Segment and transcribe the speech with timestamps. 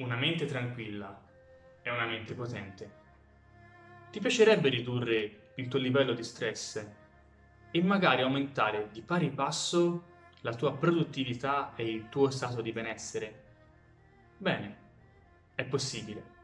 [0.00, 1.20] una mente tranquilla
[1.82, 2.98] è una mente potente.
[4.10, 6.86] Ti piacerebbe ridurre il tuo livello di stress
[7.70, 10.04] e magari aumentare di pari passo
[10.40, 13.42] la tua produttività e il tuo stato di benessere?
[14.38, 14.76] Bene,
[15.54, 16.38] è possibile.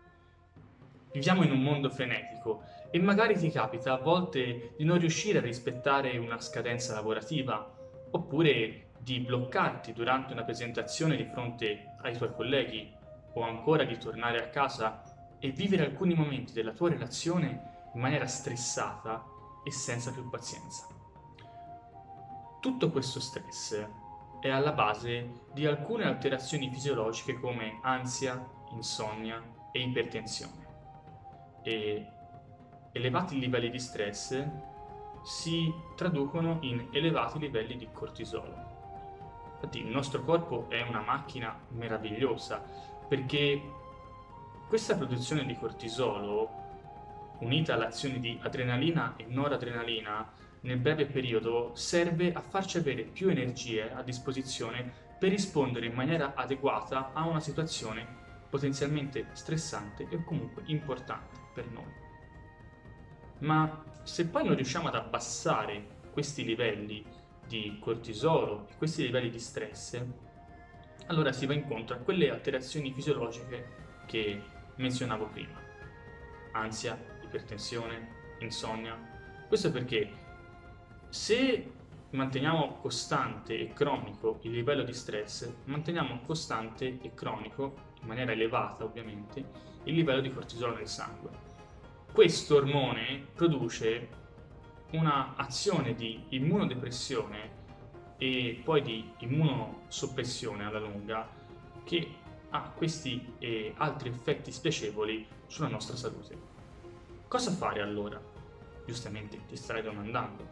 [1.13, 5.43] Viviamo in un mondo frenetico e magari ti capita a volte di non riuscire a
[5.43, 7.75] rispettare una scadenza lavorativa
[8.11, 12.96] oppure di bloccarti durante una presentazione di fronte ai tuoi colleghi
[13.37, 15.03] o ancora di tornare a casa
[15.39, 19.25] e vivere alcuni momenti della tua relazione in maniera stressata
[19.63, 20.87] e senza più pazienza.
[22.61, 23.87] Tutto questo stress
[24.41, 30.67] è alla base di alcune alterazioni fisiologiche come ansia, insonnia e ipertensione.
[31.63, 32.07] E
[32.93, 34.45] elevati livelli di stress
[35.23, 38.65] si traducono in elevati livelli di cortisolo.
[39.55, 43.61] Infatti il nostro corpo è una macchina meravigliosa perché
[44.69, 46.65] questa produzione di cortisolo,
[47.39, 53.93] unita all'azione di adrenalina e noradrenalina, nel breve periodo serve a farci avere più energie
[53.93, 61.39] a disposizione per rispondere in maniera adeguata a una situazione potenzialmente stressante e comunque importante
[61.55, 61.93] per noi.
[63.39, 67.05] Ma se poi non riusciamo ad abbassare questi livelli
[67.47, 70.03] di cortisolo e questi livelli di stress,
[71.07, 74.43] allora si va incontro a quelle alterazioni fisiologiche che
[74.77, 75.61] menzionavo prima.
[76.53, 78.97] Ansia, ipertensione, insonnia.
[79.47, 80.11] Questo perché
[81.09, 81.73] se
[82.11, 88.85] manteniamo costante e cronico il livello di stress, manteniamo costante e cronico, in maniera elevata
[88.85, 89.45] ovviamente,
[89.85, 91.31] il livello di cortisolo nel sangue.
[92.13, 94.09] Questo ormone produce
[94.93, 97.65] una azione di immunodepressione
[98.19, 101.29] e poi di immunosoppressione alla lunga
[101.85, 102.09] che
[102.51, 106.55] ha questi e altri effetti spiacevoli sulla nostra salute.
[107.29, 108.21] Cosa fare allora?
[108.87, 110.47] Giustamente ti starai domandando.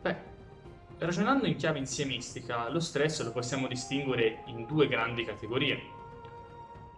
[0.00, 0.16] Beh,
[0.98, 5.80] ragionando in chiave insiemistica, lo stress lo possiamo distinguere in due grandi categorie.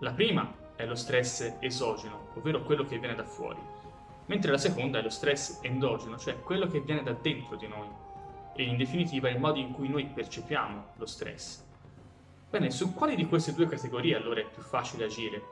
[0.01, 3.61] La prima è lo stress esogeno, ovvero quello che viene da fuori,
[4.27, 7.89] mentre la seconda è lo stress endogeno, cioè quello che viene da dentro di noi,
[8.61, 11.65] e in definitiva il modo in cui noi percepiamo lo stress.
[12.51, 15.43] Bene, su quali di queste due categorie allora è più facile agire?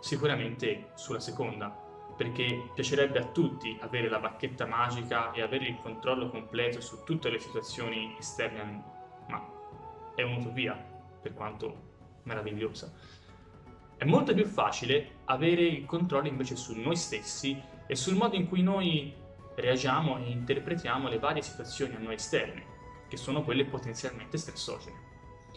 [0.00, 1.70] Sicuramente sulla seconda,
[2.16, 7.30] perché piacerebbe a tutti avere la bacchetta magica e avere il controllo completo su tutte
[7.30, 8.82] le situazioni esterne a noi,
[9.28, 9.48] ma
[10.14, 10.74] è un'utopia,
[11.20, 11.90] per quanto
[12.22, 12.92] meravigliosa.
[13.96, 18.48] È molto più facile avere il controllo invece su noi stessi e sul modo in
[18.48, 19.20] cui noi
[19.54, 22.64] reagiamo e interpretiamo le varie situazioni a noi esterne,
[23.08, 25.10] che sono quelle potenzialmente stressogene.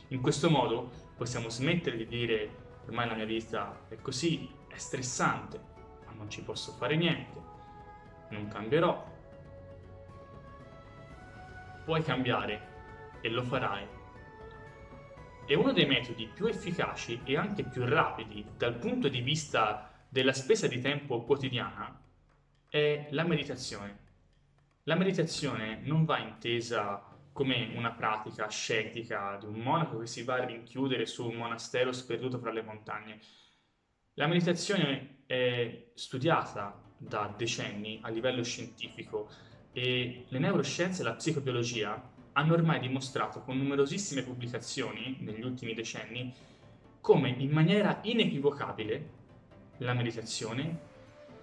[0.09, 5.59] In questo modo possiamo smettere di dire ormai la mia vita è così, è stressante,
[6.05, 7.39] ma non ci posso fare niente,
[8.29, 9.13] non cambierò.
[11.85, 12.73] Puoi cambiare
[13.22, 13.88] e lo farai.
[15.47, 20.34] E uno dei metodi più efficaci e anche più rapidi dal punto di vista della
[20.34, 22.03] spesa di tempo quotidiana
[22.75, 24.00] è la meditazione.
[24.84, 30.34] La meditazione non va intesa come una pratica ascetica di un monaco che si va
[30.34, 33.19] a rinchiudere su un monastero sperduto fra le montagne.
[34.16, 39.30] La meditazione è studiata da decenni a livello scientifico
[39.72, 46.34] e le neuroscienze e la psicobiologia hanno ormai dimostrato con numerosissime pubblicazioni negli ultimi decenni
[47.00, 49.09] come in maniera inequivocabile
[49.78, 50.94] la meditazione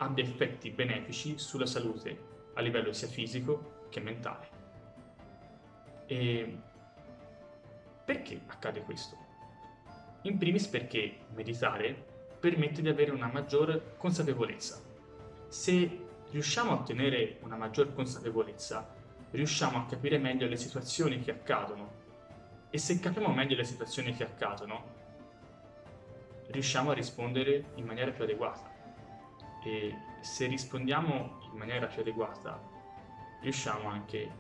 [0.03, 4.49] abbia effetti benefici sulla salute a livello sia fisico che mentale.
[6.07, 6.59] E
[8.05, 9.17] perché accade questo?
[10.23, 14.81] In primis perché meditare permette di avere una maggior consapevolezza.
[15.49, 18.89] Se riusciamo a ottenere una maggior consapevolezza,
[19.31, 22.01] riusciamo a capire meglio le situazioni che accadono.
[22.71, 25.01] E se capiamo meglio le situazioni che accadono,
[26.49, 28.72] riusciamo a rispondere in maniera più adeguata.
[29.65, 32.61] E se rispondiamo in maniera più adeguata,
[33.41, 34.31] riusciamo anche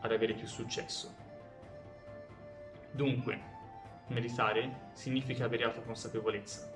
[0.00, 1.14] ad avere più successo.
[2.90, 3.40] Dunque,
[4.08, 6.70] meditare significa avere autoconsapevolezza.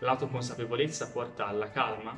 [0.00, 2.16] L'autoconsapevolezza porta alla calma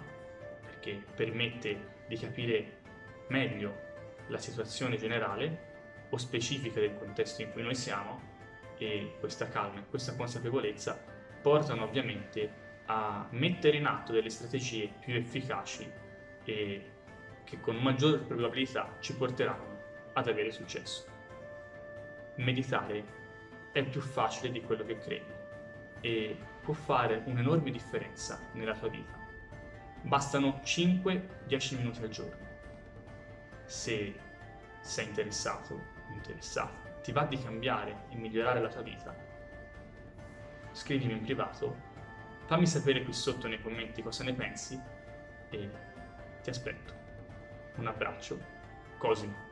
[0.61, 2.81] perché permette di capire
[3.29, 3.87] meglio
[4.29, 5.67] la situazione generale
[6.11, 8.21] o specifica del contesto in cui noi siamo
[8.77, 10.99] e questa calma e questa consapevolezza
[11.41, 15.91] portano ovviamente a mettere in atto delle strategie più efficaci
[16.45, 16.91] e
[17.45, 19.77] che con maggior probabilità ci porteranno
[20.15, 21.07] ad avere successo.
[22.37, 23.05] Meditare
[23.73, 25.33] è più facile di quello che credi
[26.01, 29.19] e può fare un'enorme differenza nella tua vita.
[30.03, 32.47] Bastano 5-10 minuti al giorno.
[33.65, 34.15] Se
[34.81, 39.15] sei interessato o interessata, ti va di cambiare e migliorare la tua vita,
[40.73, 41.88] scrivimi in privato,
[42.49, 44.81] fammi sapere qui sotto nei commenti cosa ne pensi
[45.51, 45.71] e
[46.43, 46.95] ti aspetto.
[47.77, 48.41] Un abbraccio,
[48.97, 49.48] Cosimo.